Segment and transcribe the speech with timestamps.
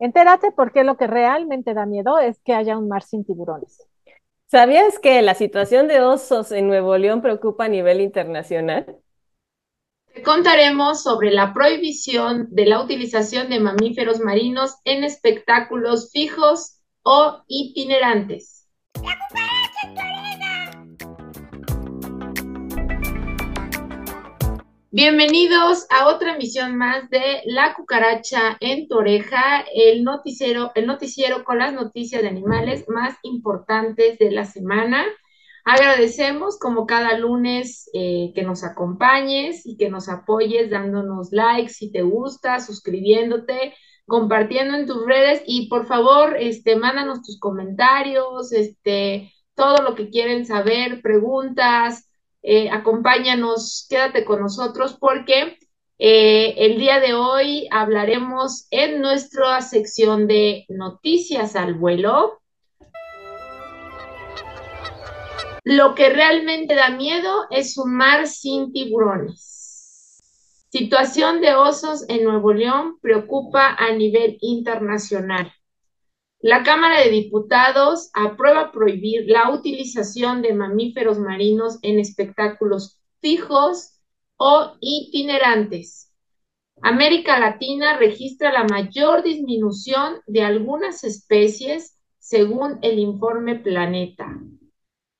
[0.00, 3.86] Entérate porque lo que realmente da miedo es que haya un mar sin tiburones.
[4.46, 8.96] ¿Sabías que la situación de osos en Nuevo León preocupa a nivel internacional?
[10.12, 17.44] Te contaremos sobre la prohibición de la utilización de mamíferos marinos en espectáculos fijos o
[17.46, 18.66] itinerantes.
[24.92, 31.44] Bienvenidos a otra emisión más de La Cucaracha en tu oreja, el noticiero, el noticiero
[31.44, 35.04] con las noticias de animales más importantes de la semana.
[35.64, 41.92] Agradecemos como cada lunes eh, que nos acompañes y que nos apoyes dándonos likes si
[41.92, 43.76] te gusta, suscribiéndote,
[44.06, 50.08] compartiendo en tus redes y por favor, este, mándanos tus comentarios, este, todo lo que
[50.10, 52.09] quieren saber, preguntas,
[52.42, 55.58] eh, acompáñanos, quédate con nosotros porque
[55.98, 62.40] eh, el día de hoy hablaremos en nuestra sección de noticias al vuelo.
[65.62, 70.20] Lo que realmente da miedo es un mar sin tiburones.
[70.70, 75.52] Situación de osos en Nuevo León preocupa a nivel internacional.
[76.42, 84.00] La Cámara de Diputados aprueba prohibir la utilización de mamíferos marinos en espectáculos fijos
[84.38, 86.10] o itinerantes.
[86.80, 94.40] América Latina registra la mayor disminución de algunas especies según el informe Planeta.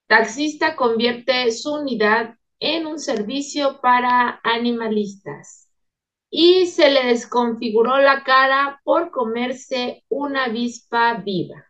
[0.07, 5.60] Taxista convierte su unidad en un servicio para animalistas
[6.31, 11.67] y se le desconfiguró la cara por comerse una avispa viva.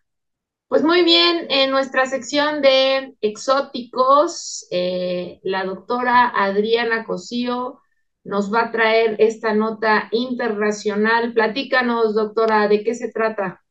[0.68, 7.80] Pues muy bien, en nuestra sección de exóticos, eh, la doctora Adriana Cosío
[8.22, 11.32] nos va a traer esta nota internacional.
[11.32, 13.64] Platícanos, doctora, ¿de qué se trata?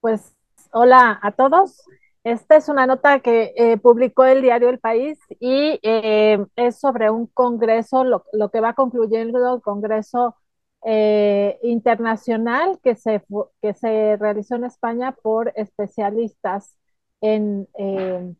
[0.00, 0.34] Pues
[0.72, 1.84] hola a todos.
[2.24, 7.10] Esta es una nota que eh, publicó el diario El País y eh, es sobre
[7.10, 10.36] un congreso, lo, que va concluyendo el Congreso
[10.84, 13.24] eh, Internacional que se,
[13.60, 16.76] que se realizó en España por especialistas
[17.20, 17.66] en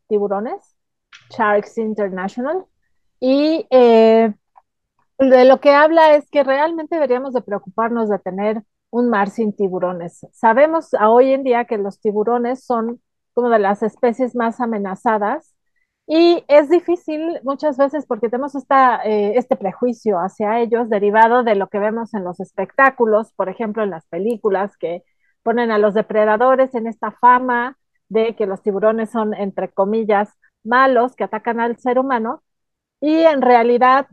[0.08, 0.76] tiburones,
[1.30, 2.64] Sharks International.
[3.20, 4.34] Y de
[5.18, 10.26] lo que habla es que realmente deberíamos de preocuparnos de tener un mar sin tiburones.
[10.32, 13.00] Sabemos hoy en día que los tiburones son
[13.34, 15.54] como de las especies más amenazadas.
[16.06, 21.54] Y es difícil muchas veces porque tenemos esta, eh, este prejuicio hacia ellos derivado de
[21.54, 25.04] lo que vemos en los espectáculos, por ejemplo, en las películas que
[25.42, 27.78] ponen a los depredadores en esta fama
[28.08, 30.30] de que los tiburones son, entre comillas,
[30.64, 32.42] malos, que atacan al ser humano.
[33.00, 34.06] Y en realidad,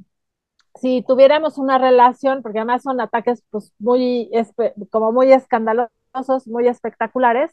[0.76, 4.32] si tuviéramos una relación, porque además son ataques pues, muy,
[4.92, 7.52] como muy escandalosos, muy espectaculares,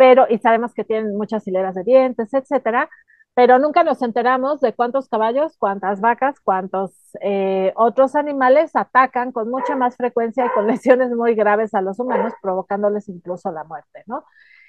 [0.00, 2.88] pero, y sabemos que tienen muchas hileras de dientes, etcétera,
[3.34, 9.50] pero nunca nos enteramos de cuántos caballos, cuántas vacas, cuántos eh, otros animales atacan con
[9.50, 14.02] mucha más frecuencia y con lesiones muy graves a los humanos, provocándoles incluso la muerte,
[14.06, 14.24] ¿no?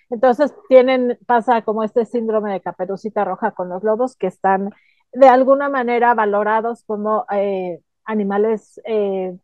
[0.10, 4.72] Entonces tienen, pasa como este síndrome de caperucita roja con los lobos que están
[5.14, 9.38] de alguna manera valorados como eh, animales eh,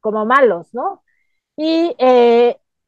[0.00, 1.02] como malos, ¿no?
[1.56, 1.96] Y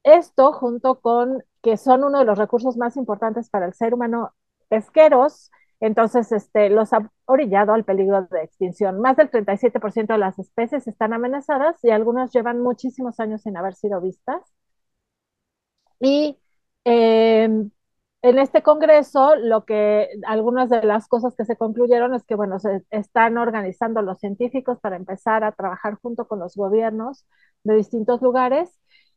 [0.05, 4.35] esto junto con que son uno de los recursos más importantes para el ser humano
[4.69, 9.01] pesqueros, entonces este, los ha orillado al peligro de extinción.
[9.01, 13.75] Más del 37% de las especies están amenazadas y algunas llevan muchísimos años sin haber
[13.75, 14.43] sido vistas.
[16.01, 16.39] Y
[16.85, 17.45] eh,
[18.23, 22.59] en este congreso, lo que algunas de las cosas que se concluyeron es que, bueno,
[22.59, 27.27] se están organizando los científicos para empezar a trabajar junto con los gobiernos
[27.65, 28.71] de distintos lugares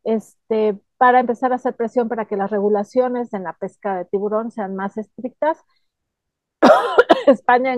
[0.04, 4.52] este, para empezar a hacer presión para que las regulaciones en la pesca de tiburón
[4.52, 5.64] sean más estrictas.
[7.28, 7.74] España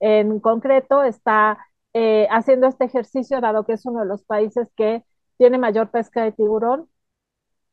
[0.00, 1.58] en, concreto está
[1.94, 5.04] eh, haciendo este ejercicio, dado que es uno de los países que
[5.38, 6.88] tiene mayor pesca de tiburón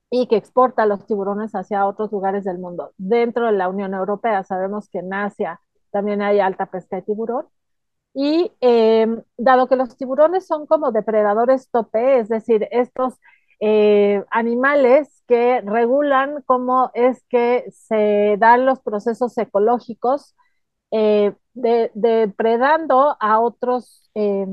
[0.10, 2.92] y que exporta los tiburones hacia otros lugares del mundo.
[2.98, 7.48] Dentro de la Unión Europea sabemos que en Asia también hay alta pesca de tiburón.
[8.14, 9.08] Y eh,
[9.38, 13.16] dado que los tiburones son como depredadores tope, es decir, estos
[13.62, 20.36] eh, animales que regulan cómo es que se dan los procesos ecológicos
[20.92, 24.48] eh, depredando a otros eh,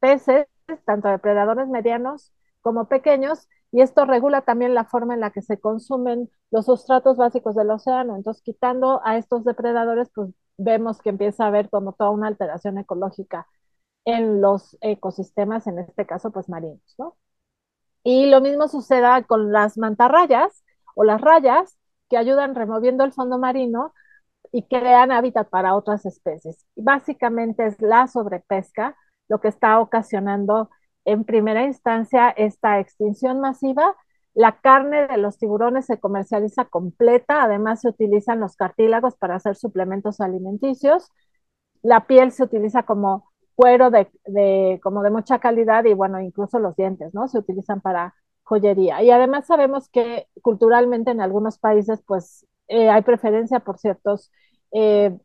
[0.00, 0.46] peces,
[0.86, 5.60] tanto depredadores medianos como pequeños, y esto regula también la forma en la que se
[5.60, 8.16] consumen los sustratos básicos del océano.
[8.16, 12.78] Entonces, quitando a estos depredadores, pues vemos que empieza a haber como toda una alteración
[12.78, 13.46] ecológica
[14.04, 17.16] en los ecosistemas, en este caso, pues marinos, ¿no?
[18.04, 20.64] Y lo mismo suceda con las mantarrayas
[20.94, 21.76] o las rayas
[22.08, 23.92] que ayudan removiendo el fondo marino
[24.52, 26.64] y crean hábitat para otras especies.
[26.76, 28.96] Básicamente es la sobrepesca
[29.28, 30.70] lo que está ocasionando
[31.04, 33.96] en primera instancia esta extinción masiva.
[34.34, 39.56] La carne de los tiburones se comercializa completa, además se utilizan los cartílagos para hacer
[39.56, 41.10] suplementos alimenticios.
[41.82, 46.58] La piel se utiliza como cuero de, de, como de mucha calidad y bueno, incluso
[46.58, 47.28] los dientes, ¿no?
[47.28, 48.14] Se utilizan para
[48.44, 49.02] joyería.
[49.02, 54.30] Y además sabemos que culturalmente en algunos países pues eh, hay preferencia por ciertos
[54.72, 55.16] eh,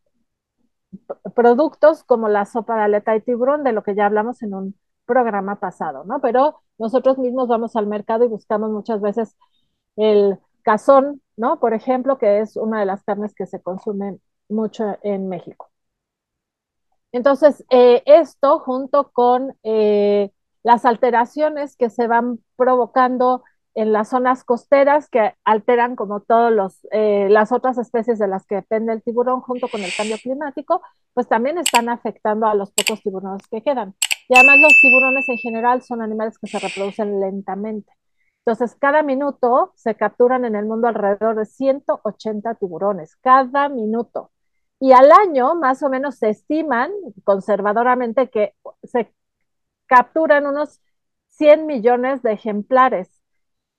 [1.35, 4.75] productos como la sopa de aleta de tiburón, de lo que ya hablamos en un
[5.05, 6.21] programa pasado, ¿no?
[6.21, 9.35] Pero nosotros mismos vamos al mercado y buscamos muchas veces
[9.95, 11.59] el cazón, ¿no?
[11.59, 15.68] Por ejemplo, que es una de las carnes que se consumen mucho en México.
[17.11, 20.31] Entonces, eh, esto junto con eh,
[20.63, 23.43] las alteraciones que se van provocando
[23.75, 28.55] en las zonas costeras que alteran como todas eh, las otras especies de las que
[28.55, 30.81] depende el tiburón junto con el cambio climático,
[31.13, 33.95] pues también están afectando a los pocos tiburones que quedan.
[34.27, 37.91] Y además los tiburones en general son animales que se reproducen lentamente.
[38.45, 44.31] Entonces, cada minuto se capturan en el mundo alrededor de 180 tiburones, cada minuto.
[44.79, 46.91] Y al año, más o menos, se estiman
[47.23, 49.13] conservadoramente que se
[49.87, 50.81] capturan unos
[51.29, 53.09] 100 millones de ejemplares.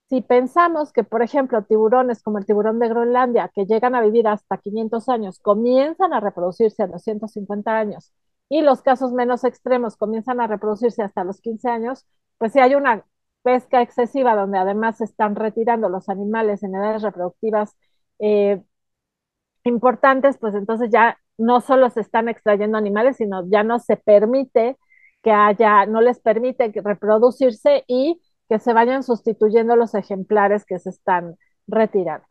[0.09, 4.29] Si pensamos que, por ejemplo, tiburones como el tiburón de Groenlandia, que llegan a vivir
[4.29, 8.13] hasta 500 años, comienzan a reproducirse a los 150 años
[8.49, 12.07] y los casos menos extremos comienzan a reproducirse hasta los 15 años,
[12.39, 13.05] pues si hay una
[13.43, 17.77] pesca excesiva donde además se están retirando los animales en edades reproductivas
[18.19, 18.63] eh,
[19.65, 24.77] importantes, pues entonces ya no solo se están extrayendo animales, sino ya no se permite
[25.23, 30.91] que haya, no les permite reproducirse y que se vayan sustituyendo los ejemplares que se
[30.91, 31.37] están
[31.67, 32.27] retirando.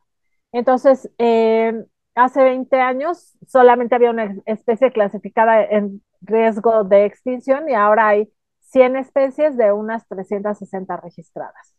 [0.52, 1.74] Entonces, eh,
[2.16, 8.32] hace 20 años solamente había una especie clasificada en riesgo de extinción y ahora hay
[8.62, 11.76] 100 especies de unas 360 registradas.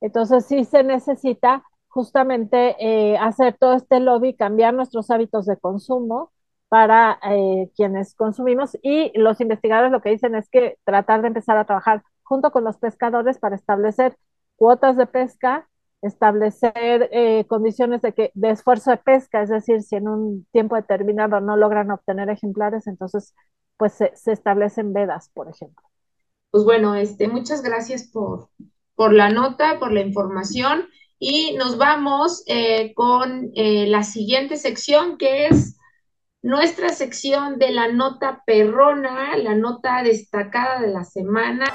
[0.00, 6.32] Entonces, sí se necesita justamente eh, hacer todo este lobby, cambiar nuestros hábitos de consumo
[6.68, 11.58] para eh, quienes consumimos y los investigadores lo que dicen es que tratar de empezar
[11.58, 14.16] a trabajar junto con los pescadores para establecer
[14.56, 15.68] cuotas de pesca,
[16.02, 20.76] establecer eh, condiciones de, que, de esfuerzo de pesca, es decir, si en un tiempo
[20.76, 23.34] determinado no logran obtener ejemplares, entonces
[23.76, 25.86] pues se, se establecen vedas, por ejemplo.
[26.50, 28.50] Pues bueno, este, muchas gracias por,
[28.94, 30.86] por la nota, por la información.
[31.24, 35.78] Y nos vamos eh, con eh, la siguiente sección, que es
[36.42, 41.66] nuestra sección de la nota perrona, la nota destacada de la semana.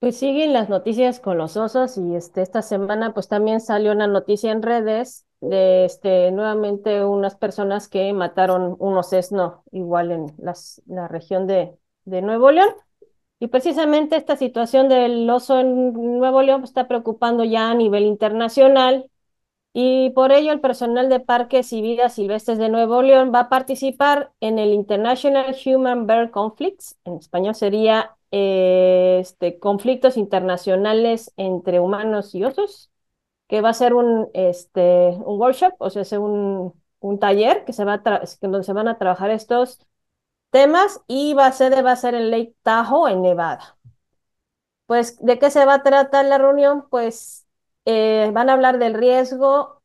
[0.00, 4.06] Pues siguen las noticias con los osos y este, esta semana pues también salió una
[4.06, 10.80] noticia en redes de este, nuevamente unas personas que mataron un osesno igual en las,
[10.86, 11.76] la región de,
[12.06, 12.70] de Nuevo León.
[13.40, 18.04] Y precisamente esta situación del oso en Nuevo León pues, está preocupando ya a nivel
[18.04, 19.10] internacional.
[19.72, 23.48] Y por ello el personal de Parques y Vidas Silvestres de Nuevo León va a
[23.50, 31.80] participar en el International Human Bear Conflicts, en español sería eh, este, conflictos internacionales entre
[31.80, 32.90] humanos y osos,
[33.48, 37.84] que va a ser un, este, un workshop, o sea, un, un taller que se
[37.84, 39.80] va a donde se van a trabajar estos
[40.50, 43.78] temas y va a ser, va a ser en Lake Tahoe, en Nevada.
[44.86, 46.86] Pues, ¿de qué se va a tratar la reunión?
[46.90, 47.46] Pues
[47.84, 49.82] eh, van a hablar del riesgo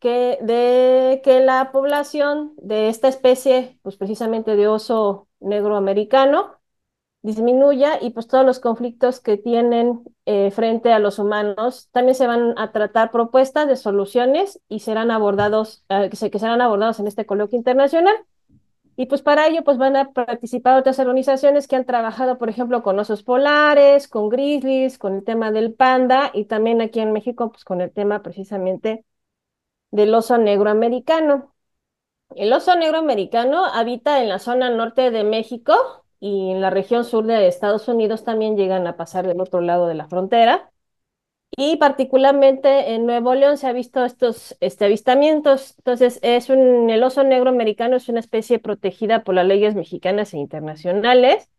[0.00, 6.58] que, de que la población de esta especie, pues precisamente de oso negro americano,
[7.22, 12.26] disminuya y pues todos los conflictos que tienen eh, frente a los humanos también se
[12.26, 17.26] van a tratar propuestas de soluciones y serán abordados, eh, que serán abordados en este
[17.26, 18.14] coloquio internacional.
[18.98, 22.82] Y pues para ello pues van a participar otras organizaciones que han trabajado, por ejemplo,
[22.82, 27.52] con osos polares, con grizzlies, con el tema del panda y también aquí en México
[27.52, 29.04] pues con el tema precisamente
[29.92, 31.54] del oso negro americano.
[32.36, 35.74] El oso negro americano habita en la zona norte de México
[36.20, 39.86] y en la región sur de Estados Unidos también llegan a pasar del otro lado
[39.86, 40.72] de la frontera.
[41.56, 45.74] Y particularmente en Nuevo León se ha visto estos este, avistamientos.
[45.78, 50.34] Entonces, es un, el oso negro americano es una especie protegida por las leyes mexicanas
[50.34, 51.50] e internacionales.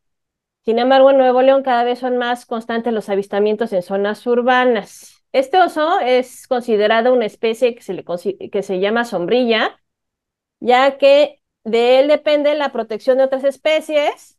[0.65, 5.24] Sin embargo, en Nuevo León cada vez son más constantes los avistamientos en zonas urbanas.
[5.31, 8.05] Este oso es considerado una especie que se, le,
[8.51, 9.79] que se llama sombrilla,
[10.60, 14.38] ya que de él depende la protección de otras especies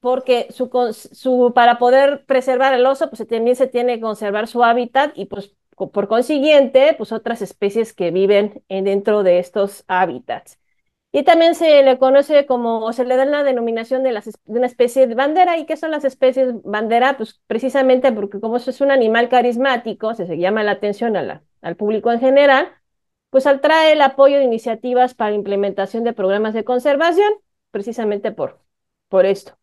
[0.00, 5.12] porque su, para poder preservar el oso, pues también se tiene que conservar su hábitat
[5.16, 10.58] y pues por consiguiente, pues otras especies que viven dentro de estos hábitats.
[11.10, 14.32] Y también se le conoce como, o se le da la denominación de, las, de
[14.46, 15.56] una especie de bandera.
[15.58, 17.16] ¿Y qué son las especies bandera?
[17.16, 22.20] Pues precisamente porque como es un animal carismático, se, llama la atención al público en
[22.20, 22.68] general,
[23.30, 27.32] pues atrae el apoyo de iniciativas para implementación de programas de conservación,
[27.70, 28.60] precisamente por,
[29.08, 29.57] por esto.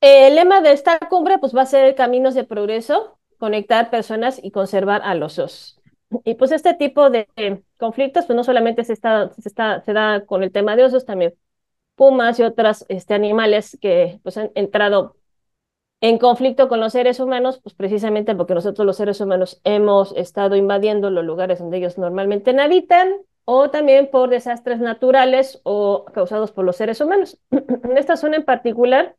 [0.00, 4.50] El lema de esta cumbre pues va a ser caminos de progreso, conectar personas y
[4.50, 5.80] conservar a los osos.
[6.24, 7.28] Y pues este tipo de
[7.78, 11.04] conflictos pues no solamente se, está, se, está, se da con el tema de osos,
[11.04, 11.34] también
[11.96, 15.16] pumas y otros este, animales que pues han entrado
[16.00, 20.54] en conflicto con los seres humanos, pues precisamente porque nosotros los seres humanos hemos estado
[20.54, 23.12] invadiendo los lugares donde ellos normalmente habitan
[23.44, 27.38] o también por desastres naturales o causados por los seres humanos.
[27.50, 29.16] en esta zona en particular,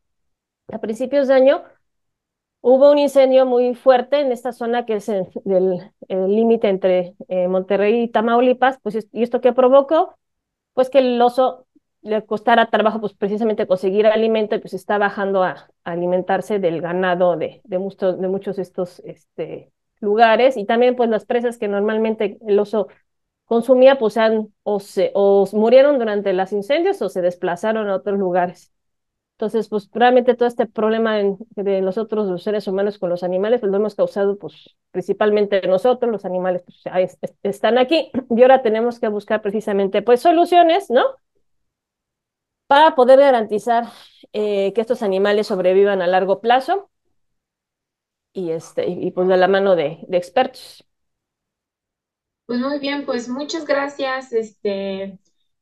[0.72, 1.64] a principios de año,
[2.62, 8.04] hubo un incendio muy fuerte en esta zona que es el límite entre eh, Monterrey
[8.04, 10.18] y Tamaulipas, pues, ¿y esto qué provocó?
[10.74, 11.68] Pues que el oso
[12.02, 17.36] le costara trabajo pues precisamente conseguir alimento y pues está bajando a, alimentarse del ganado
[17.36, 21.68] de, de, muchos, de muchos de estos este, lugares y también pues las presas que
[21.68, 22.88] normalmente el oso
[23.46, 28.20] consumía pues han o, se, o murieron durante los incendios o se desplazaron a otros
[28.20, 28.72] lugares.
[29.40, 33.72] Entonces, pues realmente todo este problema de nosotros, los seres humanos con los animales, pues
[33.72, 39.08] lo hemos causado pues principalmente nosotros, los animales pues, están aquí y ahora tenemos que
[39.08, 41.06] buscar precisamente pues soluciones, ¿no?
[42.68, 43.86] para poder garantizar
[44.34, 46.92] eh, que estos animales sobrevivan a largo plazo
[48.34, 50.86] y, este, y, pues de la mano de, de, expertos.
[52.46, 54.34] Pues muy bien, pues muchas gracias.
[54.34, 55.18] Este,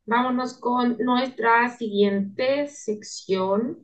[0.08, 3.78] vámonos con nuestra siguiente sección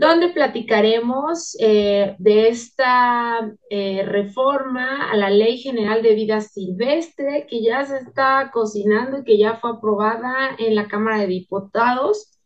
[0.00, 7.62] donde platicaremos eh, de esta eh, reforma a la Ley General de Vida Silvestre que
[7.62, 12.39] ya se está cocinando y que ya fue aprobada en la Cámara de Diputados.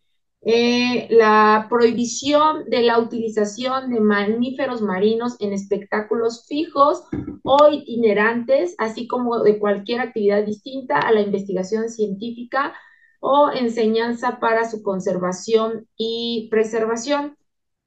[0.46, 7.04] Eh, la prohibición de la utilización de mamíferos marinos en espectáculos fijos
[7.42, 12.74] o itinerantes, así como de cualquier actividad distinta a la investigación científica
[13.20, 17.38] o enseñanza para su conservación y preservación.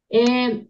[0.10, 0.68] Eh,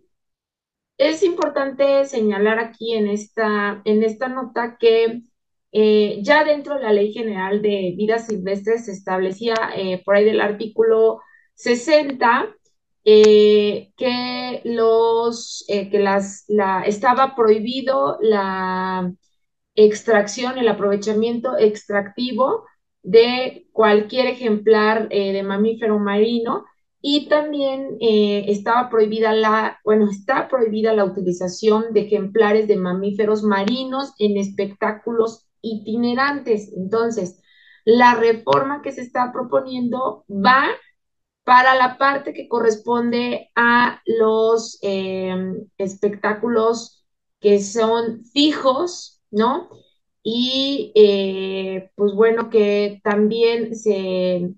[0.98, 5.22] es importante señalar aquí en esta, en esta nota que
[5.72, 9.56] eh, ya dentro de la Ley General de Vida Silvestre se establecía
[10.04, 11.22] por ahí del artículo
[11.58, 12.56] 60
[13.04, 19.14] que los que las la estaba prohibido la
[19.76, 22.66] extracción, el aprovechamiento extractivo
[23.04, 26.66] de cualquier ejemplar de mamífero marino
[27.02, 33.44] y también eh, estaba prohibida la, bueno, está prohibida la utilización de ejemplares de mamíferos
[33.44, 36.72] marinos en espectáculos itinerantes.
[36.76, 37.42] Entonces,
[37.86, 40.66] la reforma que se está proponiendo va
[41.48, 47.06] para la parte que corresponde a los em, espectáculos
[47.40, 49.70] que son fijos, ¿no?
[50.24, 54.56] Y eh, pues bueno, que también se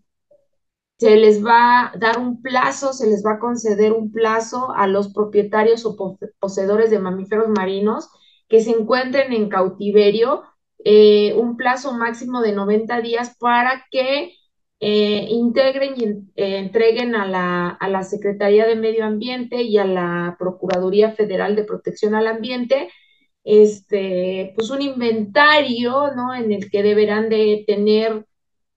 [0.97, 4.87] se les va a dar un plazo, se les va a conceder un plazo a
[4.87, 5.95] los propietarios o
[6.39, 8.09] poseedores de mamíferos marinos
[8.49, 10.41] que se encuentren en cautiverio,
[10.83, 14.38] eh, un plazo máximo de 90 días para que
[14.79, 16.03] eh, integren y
[16.35, 21.55] eh, entreguen a la, a la Secretaría de Medio Ambiente y a la Procuraduría Federal
[21.55, 22.89] de Protección al Ambiente
[23.43, 26.33] este, pues un inventario, ¿no?
[26.35, 28.25] En el que deberán de tener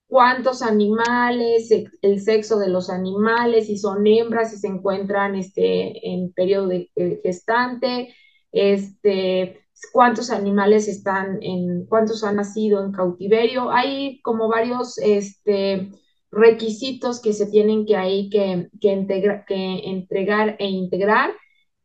[0.06, 1.70] cuántos animales,
[2.02, 6.90] el sexo de los animales, si son hembras, si se encuentran este, en periodo de,
[7.22, 8.14] gestante,
[8.52, 13.70] este, cuántos animales están en, cuántos han nacido en cautiverio.
[13.70, 15.90] Hay como varios este,
[16.30, 19.06] requisitos que se tienen que ahí que, que,
[19.46, 21.32] que entregar e integrar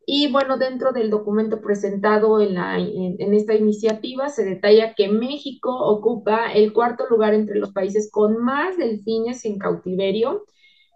[0.10, 6.72] y bueno, dentro del documento presentado en, esta iniciativa se detalla que México ocupa el
[6.72, 10.46] cuarto lugar entre los países con más delfines en cautiverio,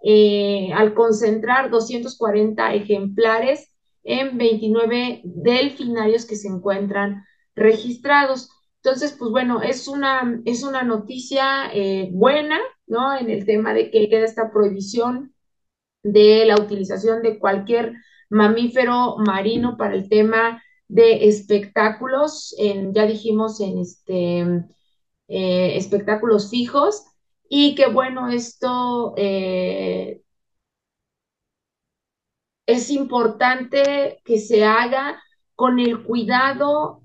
[0.01, 3.70] eh, al concentrar 240 ejemplares
[4.03, 7.23] en 29 delfinarios que se encuentran
[7.55, 8.49] registrados.
[8.83, 13.17] Entonces, pues bueno, es una, es una noticia eh, buena, ¿no?
[13.17, 15.33] En el tema de que queda esta prohibición
[16.03, 17.93] de la utilización de cualquier
[18.29, 22.55] mamífero marino para el tema de espectáculos,
[22.93, 24.41] ya dijimos en este,
[25.27, 27.05] eh, espectáculos fijos.
[27.49, 30.20] y que bueno, esto eh,
[32.71, 35.21] es importante que se haga
[35.55, 37.01] con el cuidado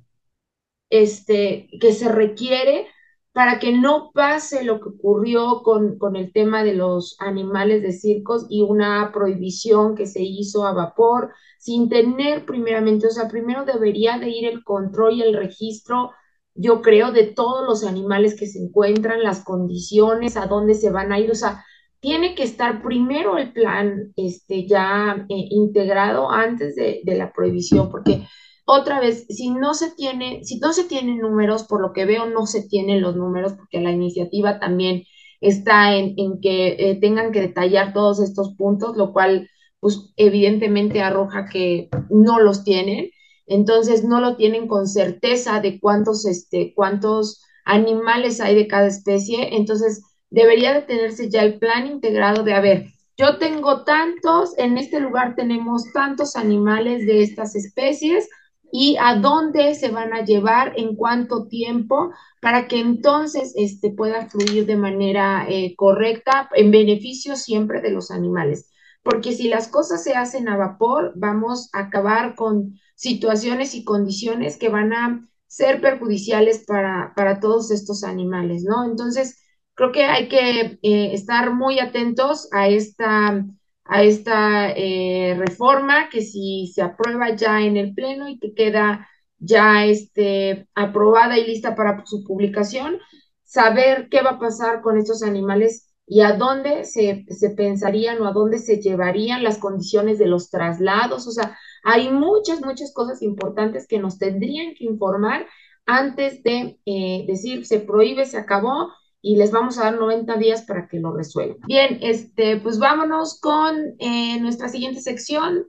[0.90, 2.86] este, que se requiere
[3.32, 7.92] para que no pase lo que ocurrió con, con, el tema de los animales de
[7.92, 13.66] circos y una prohibición que se hizo a vapor sin tener primeramente, o sea, primero
[13.66, 16.12] debería de ir el control y el registro,
[16.54, 21.12] yo creo, de todos los animales que se encuentran, las condiciones, a dónde se van
[21.12, 21.62] a ir, o sea,
[22.06, 27.90] tiene que estar primero el plan este, ya eh, integrado antes de, de la prohibición,
[27.90, 28.22] porque
[28.64, 32.26] otra vez, si no se tiene, si no se tienen números, por lo que veo,
[32.26, 35.02] no se tienen los números, porque la iniciativa también
[35.40, 41.46] está en, que eh, tengan que detallar todos estos puntos, lo cual, pues, evidentemente arroja
[41.46, 43.10] que no los tienen.
[43.48, 49.56] Entonces, no lo tienen con certeza de cuántos, este, cuántos animales hay de cada especie.
[49.56, 50.04] Entonces,
[50.36, 55.00] debería de tenerse ya el plan integrado de, a ver, yo tengo tantos, en este
[55.00, 58.28] lugar tenemos tantos animales de estas especies,
[58.70, 62.10] y a dónde se van a llevar, en cuánto tiempo,
[62.42, 68.10] para que entonces este, pueda fluir de manera eh, correcta en beneficio siempre de los
[68.10, 68.70] animales.
[69.02, 74.58] Porque si las cosas se hacen a vapor, vamos a acabar con situaciones y condiciones
[74.58, 78.84] que van a ser perjudiciales para, para todos estos animales, ¿no?
[78.84, 79.45] Entonces,
[79.76, 83.44] creo que hay que eh, estar muy atentos a esta
[83.88, 89.08] a esta eh, reforma que si se aprueba ya en el Pleno y que queda
[89.38, 92.98] ya este, aprobada y lista para su publicación,
[93.44, 98.26] saber qué va a pasar con estos animales y a dónde se, se pensarían o
[98.26, 101.26] a dónde se llevarían las condiciones de los traslados.
[101.26, 105.46] O sea, hay muchas, muchas cosas importantes que nos tendrían que informar
[105.84, 108.92] antes de eh, decir se prohíbe, se acabó
[109.26, 111.58] y les vamos a dar 90 días para que lo resuelvan.
[111.66, 115.66] Bien, este, pues vámonos con eh, nuestra siguiente sección.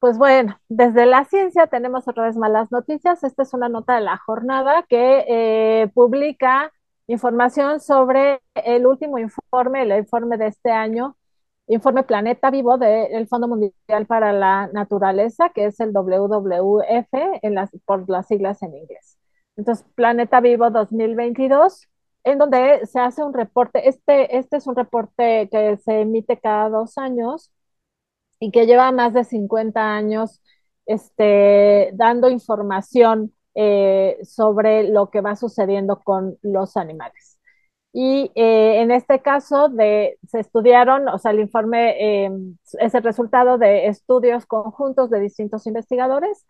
[0.00, 3.22] Pues bueno, desde la ciencia tenemos otra vez malas noticias.
[3.22, 6.72] Esta es una nota de la jornada que eh, publica
[7.06, 11.16] información sobre el último informe, el informe de este año,
[11.68, 17.70] informe Planeta Vivo del Fondo Mundial para la Naturaleza, que es el WWF en las,
[17.84, 19.16] por las siglas en inglés.
[19.56, 21.88] Entonces, Planeta Vivo 2022,
[22.24, 23.88] en donde se hace un reporte.
[23.88, 27.52] Este, este es un reporte que se emite cada dos años
[28.40, 30.40] y que lleva más de 50 años
[30.86, 37.38] este, dando información eh, sobre lo que va sucediendo con los animales.
[37.92, 42.30] Y eh, en este caso de, se estudiaron, o sea, el informe eh,
[42.80, 46.46] es el resultado de estudios conjuntos de distintos investigadores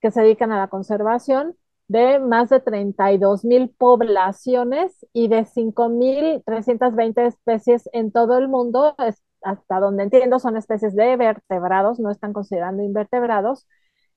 [0.00, 1.56] que se dedican a la conservación
[1.88, 8.94] de más de 32 mil poblaciones y de 5.320 especies en todo el mundo,
[9.42, 13.66] hasta donde entiendo son especies de vertebrados, no están considerando invertebrados.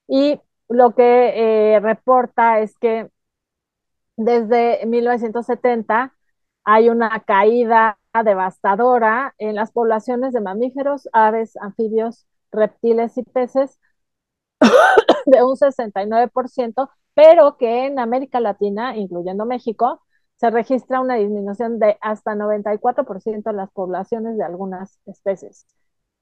[0.08, 3.10] Y lo que eh, reporta es que
[4.16, 6.14] desde 1970
[6.64, 13.80] hay una caída devastadora en las poblaciones de mamíferos, aves, anfibios, reptiles y peces
[15.26, 20.04] de un 69%, pero que en América Latina, incluyendo México,
[20.36, 25.66] se registra una disminución de hasta 94% en las poblaciones de algunas especies.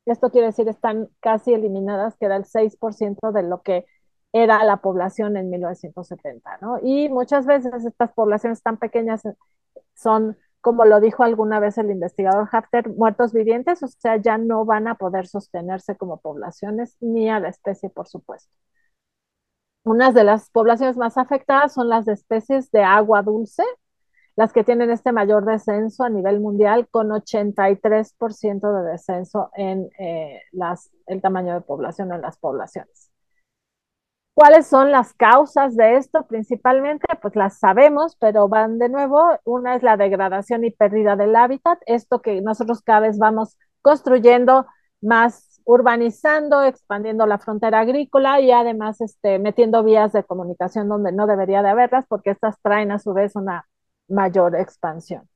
[0.05, 3.85] Esto quiere decir están casi eliminadas, queda el 6% de lo que
[4.31, 6.79] era la población en 1970, ¿no?
[6.81, 9.23] Y muchas veces estas poblaciones tan pequeñas
[9.95, 14.63] son, como lo dijo alguna vez el investigador Hafter, muertos vivientes, o sea, ya no
[14.63, 18.55] van a poder sostenerse como poblaciones ni a la especie, por supuesto.
[19.85, 23.63] Unas de las poblaciones más afectadas son las de especies de agua dulce,
[24.35, 30.41] las que tienen este mayor descenso a nivel mundial, con 83% de descenso en eh,
[30.51, 33.11] las, el tamaño de población en las poblaciones.
[34.33, 36.25] ¿Cuáles son las causas de esto?
[36.25, 39.39] Principalmente, pues las sabemos, pero van de nuevo.
[39.45, 44.65] Una es la degradación y pérdida del hábitat, esto que nosotros cada vez vamos construyendo
[44.99, 51.27] más urbanizando, expandiendo la frontera agrícola y además este, metiendo vías de comunicación donde no
[51.27, 53.67] debería de haberlas porque estas traen a su vez una
[54.07, 55.27] mayor expansión.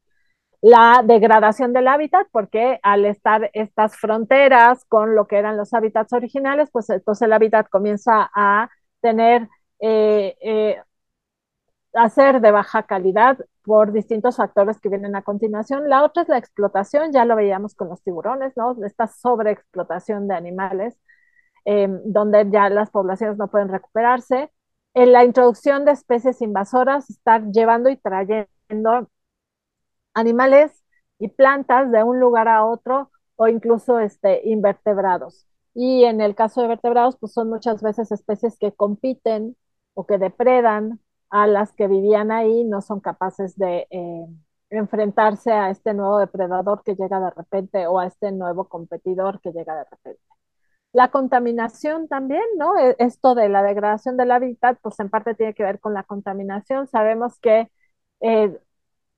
[0.62, 6.13] La degradación del hábitat, porque al estar estas fronteras con lo que eran los hábitats
[6.13, 8.70] originales, pues entonces el hábitat comienza a
[9.02, 9.48] tener,
[9.80, 10.78] eh, eh,
[11.94, 13.38] a ser de baja calidad,
[13.69, 15.89] por distintos factores que vienen a continuación.
[15.89, 18.75] La otra es la explotación, ya lo veíamos con los tiburones, ¿no?
[18.84, 20.97] Esta sobreexplotación de animales,
[21.65, 24.51] eh, donde ya las poblaciones no pueden recuperarse.
[24.95, 29.08] En la introducción de especies invasoras, estar llevando y trayendo
[30.15, 30.84] animales
[31.19, 35.45] y plantas de un lugar a otro o incluso este, invertebrados.
[35.75, 39.55] Y en el caso de vertebrados, pues son muchas veces especies que compiten
[39.93, 40.99] o que depredan
[41.30, 44.26] a las que vivían ahí, no son capaces de eh,
[44.70, 49.52] enfrentarse a este nuevo depredador que llega de repente o a este nuevo competidor que
[49.52, 50.22] llega de repente.
[50.94, 52.78] La contaminación también, ¿no?
[52.78, 56.04] E, esto de la degradación del hábitat, pues en parte tiene que ver con la
[56.04, 56.88] contaminación.
[56.88, 57.72] Sabemos que
[58.22, 58.58] eh,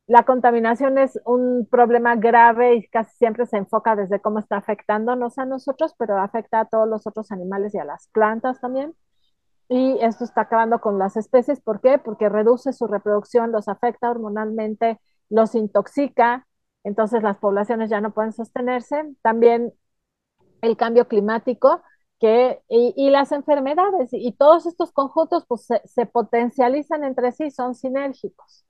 [0.08, 5.38] la contaminación es un problema grave y casi siempre se enfoca desde cómo está afectándonos
[5.38, 8.96] a nosotros, pero afecta a todos los otros animales y a las plantas también.
[9.72, 11.62] Y esto está acabando con las especies.
[11.62, 11.98] ¿Por qué?
[11.98, 16.46] Porque reduce su reproducción, los afecta hormonalmente, los intoxica,
[16.84, 19.16] entonces las poblaciones ya no pueden sostenerse.
[19.22, 19.74] También
[20.62, 21.82] el cambio climático
[22.20, 27.74] que, y, las enfermedades y, todos estos conjuntos pues, se, se potencializan entre sí, son
[27.74, 28.66] sinérgicos.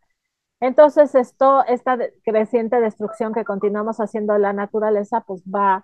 [0.59, 5.83] Entonces, esto, esta creciente destrucción que continuamos haciendo de la naturaleza, pues va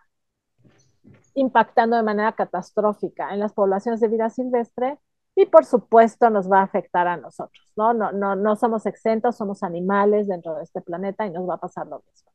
[1.34, 5.00] impactando de manera catastrófica en las poblaciones de vida silvestre
[5.38, 7.94] y por supuesto nos va a afectar a nosotros, ¿no?
[7.94, 11.60] No, no, no somos exentos, somos animales dentro de este planeta y nos va a
[11.60, 12.32] pasar lo mismo.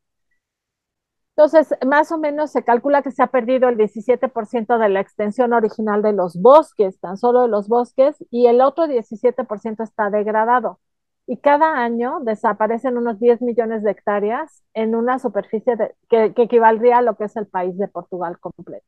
[1.36, 5.52] Entonces, más o menos se calcula que se ha perdido el 17% de la extensión
[5.52, 10.78] original de los bosques, tan solo de los bosques, y el otro 17% está degradado
[11.26, 15.76] y cada año desaparecen unos 10 millones de hectáreas en una superficie
[16.08, 18.86] que, equivaldría a lo que es el país de Portugal completo.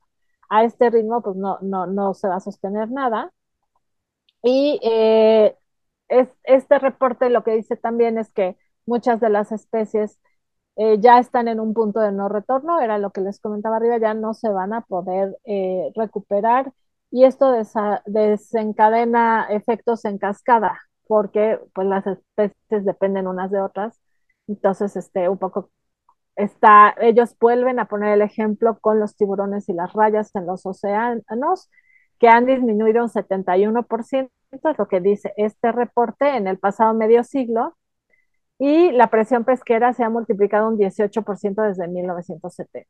[0.50, 3.32] A este ritmo, pues no, no, no se va a sostener nada.
[4.44, 5.56] Y eh,
[6.08, 10.20] es, este reporte lo que dice también es que muchas de las especies
[10.76, 13.98] eh, ya están en un punto de no retorno, era lo que les comentaba arriba,
[13.98, 16.72] ya no se van a poder eh, recuperar
[17.10, 17.52] y esto
[18.06, 24.00] desencadena efectos en cascada porque pues las especies dependen unas de otras.
[24.48, 25.70] Entonces, este, un poco
[26.36, 30.66] está, ellos vuelven a poner el ejemplo con los tiburones y las rayas en los
[30.66, 31.70] océanos,
[32.18, 37.24] que han disminuido un 71%, es lo que dice este reporte en el pasado medio
[37.24, 37.76] siglo,
[38.58, 42.88] y la presión pesquera se ha multiplicado un 18% desde 1970.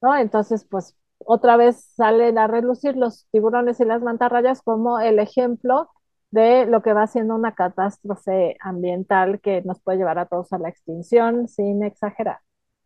[0.00, 0.16] ¿no?
[0.16, 5.90] Entonces, pues otra vez salen a relucir los tiburones y las mantarrayas como el ejemplo
[6.30, 10.58] de lo que va siendo una catástrofe ambiental que nos puede llevar a todos a
[10.58, 12.38] la extinción sin exagerar.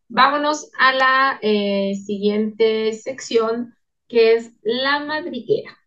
[0.09, 3.74] Vámonos a la eh, siguiente sección
[4.10, 5.78] que es la madriguera.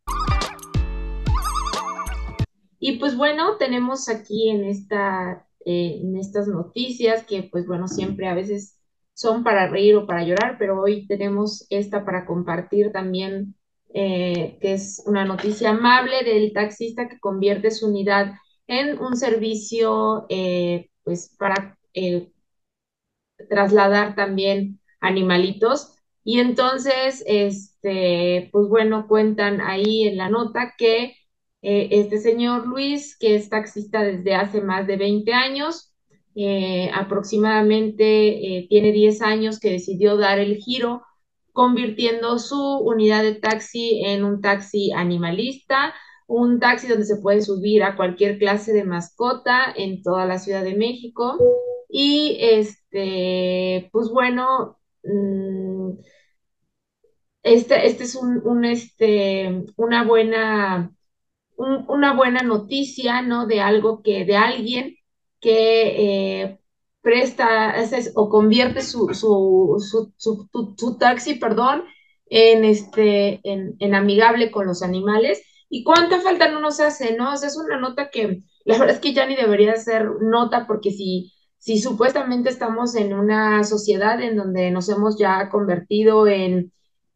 [2.80, 8.28] Y pues bueno, tenemos aquí en, esta, eh, en estas noticias que pues bueno, siempre
[8.28, 8.80] a veces
[9.14, 13.56] son para reír o para llorar, pero hoy tenemos esta para compartir también
[13.94, 18.34] eh, que es una noticia amable del taxista que convierte su unidad
[18.68, 21.78] en un servicio eh, pues para
[23.50, 25.96] trasladar también animalitos.
[26.24, 27.24] Y entonces,
[27.84, 31.16] este, pues bueno, cuentan ahí en la nota que
[31.62, 35.94] este señor Luis, que es taxista desde hace más de 20 años,
[36.94, 41.04] aproximadamente tiene 10 años que decidió dar el giro
[41.54, 45.94] convirtiendo su unidad de taxi en un taxi animalista,
[46.28, 50.64] un taxi donde se puede subir a cualquier clase de mascota en toda la Ciudad
[50.64, 51.38] de México.
[51.90, 55.83] Y este, pues bueno, mm,
[57.44, 60.92] este, este es un, este, una buena,
[61.58, 63.46] una buena noticia, ¿no?
[63.48, 64.96] De algo que, de alguien
[65.42, 66.60] que eh,
[67.02, 67.76] presta
[68.16, 69.78] o convierte su, su,
[70.18, 71.84] su, taxi, perdón,
[72.28, 75.44] en, este, en, amigable con los animales.
[75.70, 77.32] ¿Y cuánta falta no nos hace, no?
[77.32, 80.92] O es una nota que la verdad es que ya ni debería ser nota porque
[80.92, 86.72] si, si supuestamente estamos en una sociedad en donde nos hemos ya convertido en,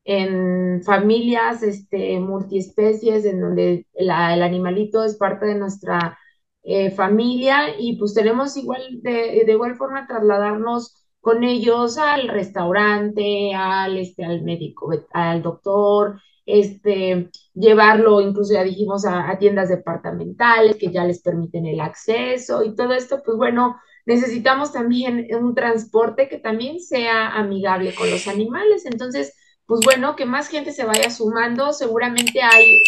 [0.10, 6.18] en familias este, multiespecies, en donde el animalito es parte de nuestra
[6.64, 13.54] eh, familia y pues tenemos igual de, de, igual forma trasladarnos con ellos al restaurante,
[13.54, 20.90] al, este, al médico, al doctor, este, llevarlo, incluso ya dijimos, a, tiendas departamentales que
[20.90, 26.40] ya les permiten el acceso y todo esto, pues bueno, necesitamos también un transporte que
[26.40, 28.86] también sea amigable con los animales.
[28.86, 29.34] Entonces,
[29.68, 31.74] pues bueno, que más gente se vaya sumando.
[31.74, 32.82] Seguramente hay,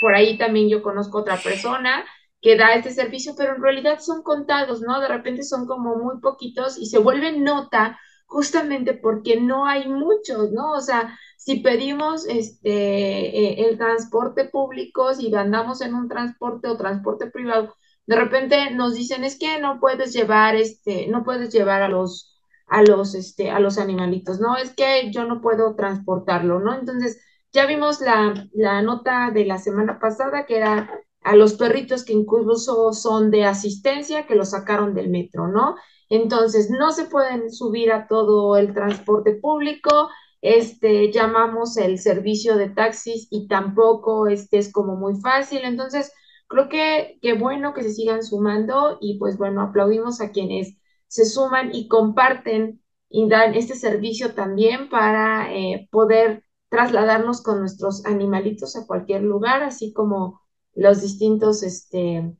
[0.00, 2.04] por ahí también yo conozco otra persona
[2.42, 5.00] que da este servicio, pero en realidad son contados, ¿no?
[5.00, 10.52] De repente son como muy poquitos y se vuelven nota justamente porque no hay muchos,
[10.52, 10.72] ¿no?
[10.72, 16.76] O sea, si pedimos este, eh, el transporte público, si andamos en un transporte o
[16.76, 17.74] transporte privado,
[18.06, 22.33] De repente nos dicen, es que no puedes llevar, este, no puedes llevar a los,
[22.66, 24.56] a los, este, a los animalitos, ¿no?
[24.56, 26.74] Es que yo no puedo transportarlo, ¿no?
[26.74, 27.20] Entonces,
[27.52, 30.90] ya vimos la, la nota de la semana pasada que era
[31.22, 35.76] a los perritos que incluso son de asistencia, que los sacaron del metro, ¿no?
[36.08, 40.08] Entonces, no se pueden subir a todo el transporte público,
[40.42, 45.60] este, llamamos el servicio de taxis y tampoco este es como muy fácil.
[45.64, 46.12] Entonces,
[46.48, 50.76] creo que, qué bueno que se sigan sumando y pues bueno, aplaudimos a quienes
[51.14, 58.04] se suman y comparten y dan este servicio también para eh, poder trasladarnos con nuestros
[58.04, 60.40] animalitos a cualquier lugar, así como
[60.74, 62.34] los distintos este,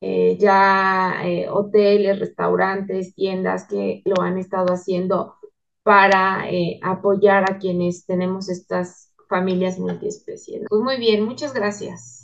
[0.00, 5.34] eh, ya eh, hoteles, restaurantes, tiendas que lo han estado haciendo
[5.82, 6.44] para
[6.80, 10.62] apoyar a quienes tenemos estas familias multiespecies.
[10.68, 12.21] Pues muy bien, muchas gracias.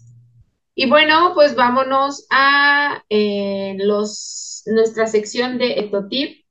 [0.81, 6.45] Y bueno, pues vámonos a los, nuestra sección de Etotip.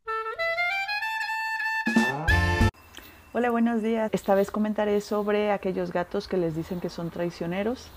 [3.31, 4.09] Hola, buenos días.
[4.11, 7.89] Esta vez comentaré sobre aquellos gatos que les dicen que son traicioneros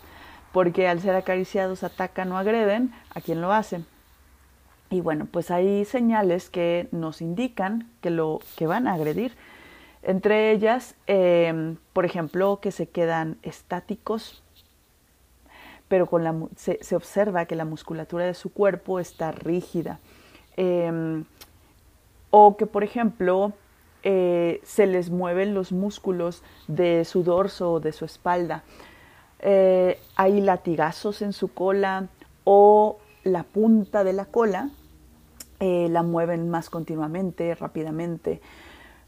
[0.53, 3.81] porque al ser acariciados atacan o agreden a quien lo hace.
[4.89, 9.37] Y bueno, pues hay señales que nos indican que, lo, que van a agredir.
[10.05, 14.45] Entre ellas, em, por ejemplo, que se quedan estáticos,
[15.91, 19.99] pero con la, se, observa que la musculatura de su cuerpo está rígida.
[20.57, 21.25] Em,
[22.31, 23.53] o que, por ejemplo,
[24.05, 28.63] eh, se les mueven los músculos de su dorso o de su espalda.
[29.41, 32.07] Eh, hay latigazos en su cola
[32.45, 34.71] o la punta de la cola
[35.59, 38.41] eh, la mueven más continuamente, rápidamente.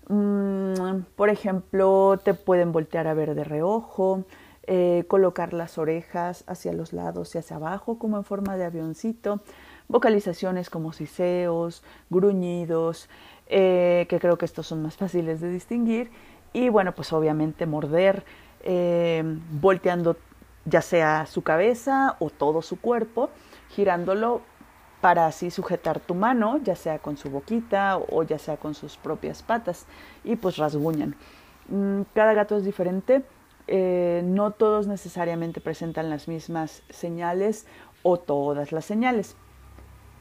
[0.08, 4.24] Mm, por ejemplo, te pueden voltear a ver de reojo,
[4.64, 9.40] eh, colocar las orejas hacia los lados y hacia abajo como en forma de avioncito,
[9.88, 13.08] vocalizaciones como siseos, gruñidos,
[13.48, 16.10] que creo que estos son más fáciles de distinguir,
[16.52, 18.24] y bueno, pues obviamente morder,
[18.62, 19.22] eh,
[19.60, 20.16] volteando
[20.64, 23.30] ya sea su cabeza o todo su cuerpo,
[23.70, 24.42] girándolo
[25.00, 28.96] para así sujetar tu mano, ya sea con su boquita o ya sea con sus
[28.96, 29.86] propias patas,
[30.24, 31.16] y pues rasguñan.
[31.68, 33.24] Mm, cada gato es diferente,
[33.68, 37.66] eh, no todos necesariamente presentan las mismas señales
[38.02, 39.36] o todas las señales.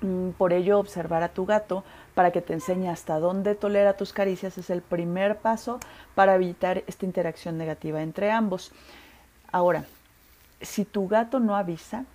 [0.02, 1.84] Mm, por ello, observar a tu gato
[2.16, 5.80] para que te enseñe hasta dónde tolera tus caricias es el primer paso
[6.16, 8.72] para evitar esta interacción negativa entre ambos.
[9.52, 9.86] Ahora,
[10.62, 12.06] si tu gato no avisa,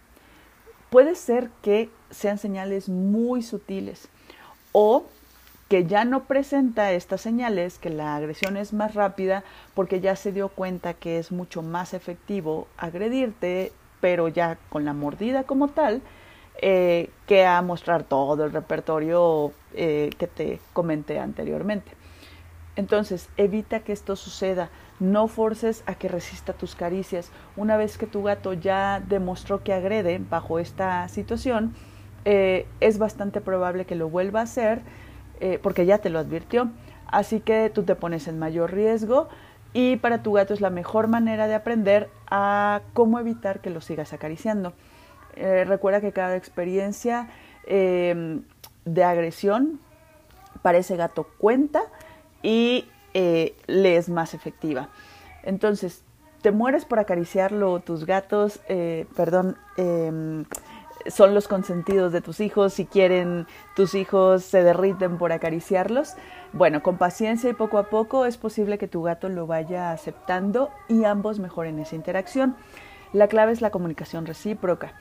[0.90, 4.08] puede ser que sean señales muy sutiles
[4.72, 5.04] o
[5.68, 9.42] que ya no presenta estas señales, que la agresión es más rápida
[9.74, 14.92] porque ya se dio cuenta que es mucho más efectivo agredirte, pero ya con la
[14.92, 16.02] mordida como tal,
[16.62, 21.92] eh, que a mostrar todo el repertorio eh, que te comenté anteriormente.
[22.76, 24.70] Entonces, evita que esto suceda.
[25.00, 27.30] No forces a que resista tus caricias.
[27.56, 31.74] Una vez que tu gato ya demostró que agrede bajo esta situación,
[32.24, 34.82] eh, es bastante probable que lo vuelva a hacer
[35.62, 36.70] porque ya te lo advirtió.
[37.06, 39.28] Así que tú te pones en mayor riesgo
[39.72, 43.80] y para tu gato es la mejor manera de aprender a cómo evitar que lo
[43.80, 44.72] sigas acariciando.
[45.34, 47.28] Eh, recuerda que cada experiencia
[47.66, 48.42] em,
[48.86, 49.78] de agresión
[50.62, 51.82] para ese gato cuenta
[52.42, 54.88] y eh, le es más efectiva.
[55.42, 56.02] Entonces,
[56.40, 60.46] te mueres por acariciarlo, tus gatos, eh, perdón, em,
[61.10, 66.14] son los consentidos de tus hijos, si quieren tus hijos se derriten por acariciarlos.
[66.52, 70.70] Bueno, con paciencia y poco a poco es posible que tu gato lo vaya aceptando
[70.88, 72.56] y ambos mejoren esa interacción.
[73.12, 74.94] La clave es la comunicación recíproca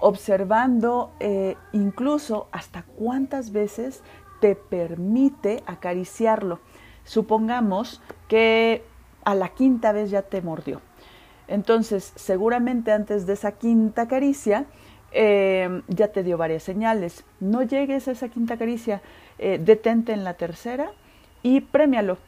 [0.00, 4.02] observando eh, incluso hasta cuántas veces
[4.40, 6.60] te permite acariciarlo.
[7.04, 8.84] Supongamos que
[9.24, 10.80] a la quinta vez ya te mordió.
[11.48, 14.66] Entonces, seguramente antes de esa quinta caricia,
[15.12, 17.24] eh, ya te dio varias señales.
[17.40, 19.00] No llegues a esa quinta caricia,
[19.38, 20.90] eh, detente en la tercera
[21.42, 22.18] y premialo.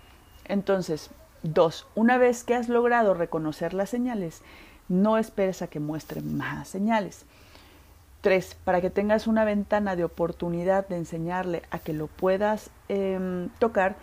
[0.47, 1.11] Entonces,
[1.43, 4.43] dos, una vez que has logrado reconocer las señales,
[4.89, 7.25] no esperes a que muestre más señales.
[8.21, 13.49] Tres, para que tengas una ventana de oportunidad de enseñarle a que lo puedas em,
[13.59, 13.97] tocar,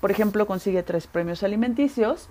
[0.00, 2.28] por ejemplo, consigue tres premios alimenticios,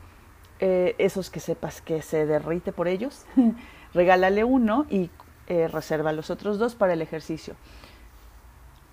[0.59, 3.25] eh, esos que sepas que se derrite por ellos,
[3.93, 5.09] regálale uno y
[5.51, 7.55] eh, reserva los otros dos para el ejercicio.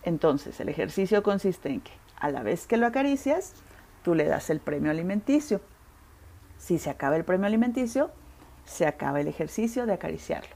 [0.03, 3.55] Entonces, el ejercicio consiste en que a la vez que lo acaricias,
[4.03, 5.61] tú le das el premio alimenticio.
[6.59, 8.11] Si se acaba el premio alimenticio,
[8.65, 10.51] se acaba el ejercicio de acariciarlo.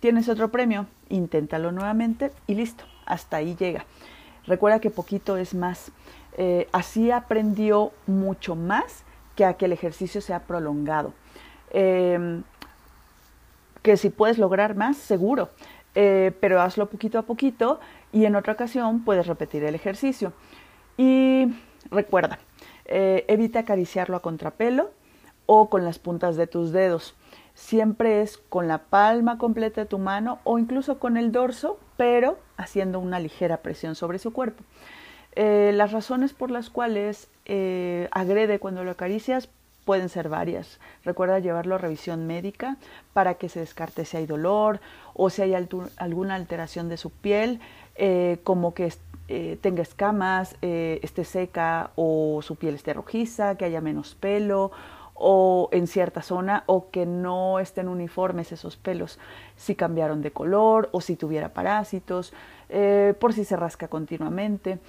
[0.00, 3.84] Tienes otro premio, inténtalo nuevamente y listo, hasta ahí llega.
[4.46, 5.92] Recuerda que poquito es más.
[6.38, 9.04] Eh, así aprendió mucho más
[9.36, 11.12] que a que el ejercicio sea prolongado.
[11.70, 12.44] Em,
[13.82, 15.50] que si puedes lograr más, seguro,
[15.94, 17.80] eh, pero hazlo poquito a poquito
[18.12, 20.32] y en otra ocasión puedes repetir el ejercicio.
[20.96, 21.48] Y
[21.90, 22.38] recuerda,
[22.86, 24.90] eh, evita acariciarlo a contrapelo
[25.46, 27.14] o con las puntas de tus dedos
[27.54, 32.38] siempre es con la palma completa de tu mano o incluso con el dorso, pero
[32.56, 34.64] haciendo una ligera presión sobre su cuerpo.
[35.34, 37.28] Eh, las razones por las cuales
[38.10, 39.50] agrede cuando lo acaricias
[39.84, 40.78] pueden ser varias.
[41.04, 42.76] Recuerda llevarlo a revisión médica
[43.12, 44.80] para que se descarte si hay dolor
[45.14, 47.60] o si hay alguna alteración de su piel,
[47.96, 48.92] eh, como que
[49.62, 54.72] tenga escamas, esté seca o su piel esté rojiza, que haya menos pelo
[55.14, 59.20] o en cierta zona o que no estén uniformes esos pelos,
[59.56, 62.32] si cambiaron de color o si tuviera parásitos,
[62.68, 64.80] eh, por si se rasca continuamente.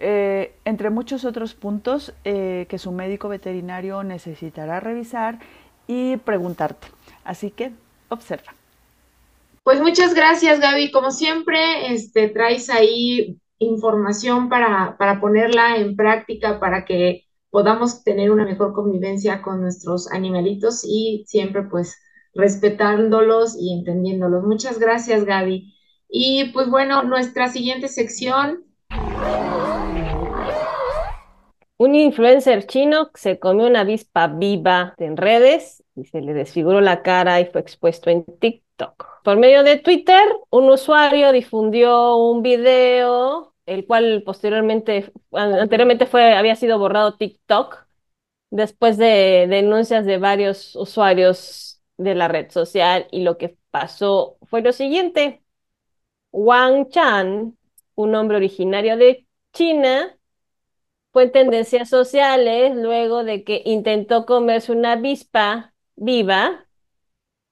[0.00, 5.40] Eh, entre muchos otros puntos eh, que su médico veterinario necesitará revisar
[5.88, 6.88] y preguntarte.
[7.24, 7.72] Así que
[8.08, 8.54] observa.
[9.64, 10.92] Pues muchas gracias, Gaby.
[10.92, 18.30] Como siempre, este, traes ahí información para, para ponerla en práctica para que podamos tener
[18.30, 21.98] una mejor convivencia con nuestros animalitos y siempre pues
[22.34, 24.44] respetándolos y entendiéndolos.
[24.44, 25.74] Muchas gracias, Gaby.
[26.08, 28.64] Y pues bueno, nuestra siguiente sección.
[31.78, 37.02] Un influencer chino se comió una avispa viva en redes y se le desfiguró la
[37.02, 39.22] cara y fue expuesto en TikTok.
[39.24, 46.56] Por medio de Twitter, un usuario difundió un video el cual posteriormente, anteriormente fue, había
[46.56, 47.86] sido borrado TikTok,
[48.50, 54.62] después de denuncias de varios usuarios de la red social, y lo que pasó fue
[54.62, 55.42] lo siguiente.
[56.32, 57.58] Wang Chan,
[57.94, 60.17] un hombre originario de China,
[61.18, 66.66] fue en tendencias sociales luego de que intentó comerse una avispa viva.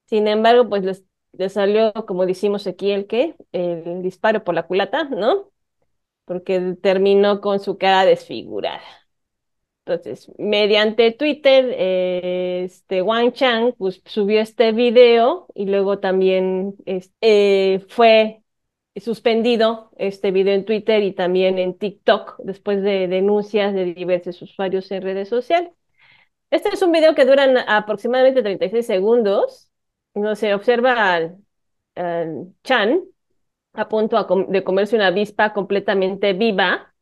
[0.06, 5.04] Sin embargo, pues le salió, como decimos aquí, el que, el disparo por la culata,
[5.04, 5.50] ¿no?
[6.26, 8.82] porque terminó con su cara desfigurada.
[9.84, 16.76] Entonces, mediante Twitter, eh, este Wang Chang pues, subió este video y luego también
[17.20, 18.42] eh, fue
[19.00, 24.90] suspendido este video en Twitter y también en TikTok después de denuncias de diversos usuarios
[24.90, 25.72] en redes sociales.
[26.50, 29.70] Este es un video que dura aproximadamente 36 segundos.
[30.14, 31.38] No se observa al
[32.64, 33.02] Chan
[33.74, 36.94] a punto de comerse una avispa completamente viva.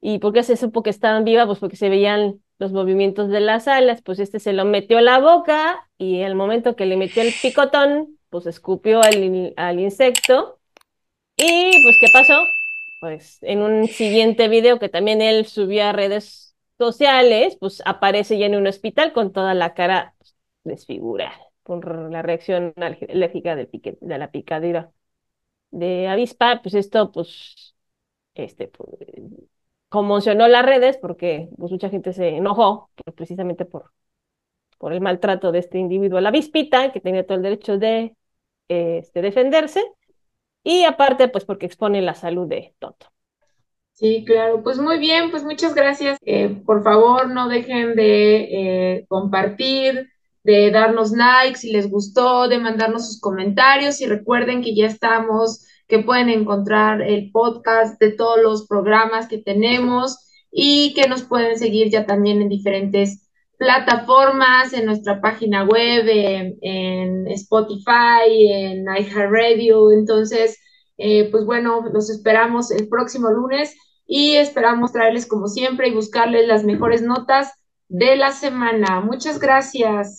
[0.00, 1.46] ¿Y por qué se supo que estaban vivas?
[1.46, 5.02] Pues porque se veían los movimientos de las alas, pues este se lo metió a
[5.02, 10.60] la boca y el momento que le metió el picotón, pues escupió al, al insecto.
[11.36, 12.44] Y pues, ¿qué pasó?
[13.00, 18.46] Pues en un siguiente video que también él subió a redes sociales, pues aparece ya
[18.46, 20.14] en un hospital con toda la cara
[20.64, 23.68] desfigurada por la reacción alérgica de
[24.18, 24.90] la picadura
[25.70, 27.74] de avispa, pues esto, pues,
[28.34, 28.90] este, pues,
[29.88, 33.92] conmocionó las redes porque pues, mucha gente se enojó pues, precisamente por,
[34.78, 38.16] por el maltrato de este individuo a la avispita, que tenía todo el derecho de
[38.68, 39.82] este, defenderse,
[40.64, 43.06] y aparte, pues porque expone la salud de Toto.
[43.92, 46.18] Sí, claro, pues muy bien, pues muchas gracias.
[46.24, 50.08] Eh, por favor, no dejen de eh, compartir,
[50.42, 55.64] de darnos likes si les gustó, de mandarnos sus comentarios y recuerden que ya estamos,
[55.86, 61.56] que pueden encontrar el podcast de todos los programas que tenemos y que nos pueden
[61.58, 63.23] seguir ya también en diferentes
[63.58, 69.92] plataformas, en nuestra página web, en, Spotify, en iHeartRadio.
[69.92, 70.58] Entonces,
[70.98, 73.74] eh, pues bueno, los esperamos el próximo lunes
[74.06, 77.52] y esperamos traerles como siempre y buscarles las mejores notas
[77.88, 79.00] de la semana.
[79.00, 80.18] Muchas gracias.